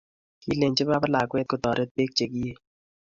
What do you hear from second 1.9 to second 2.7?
beek chegiie